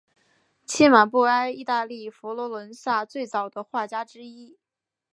[0.65, 4.57] 契马布埃意大利佛罗伦萨最早的画家之一。